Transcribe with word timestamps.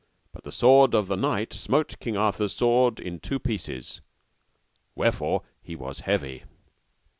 But 0.31 0.43
the 0.45 0.51
sword 0.51 0.95
of 0.95 1.05
the 1.05 1.15
knight 1.15 1.53
smote 1.53 1.99
King 1.99 2.17
Arthur's 2.17 2.53
sword 2.53 2.99
in 2.99 3.19
two 3.19 3.37
pieces, 3.37 4.01
wherefore 4.95 5.43
he 5.61 5.75
was 5.75 5.99
heavy. 5.99 6.41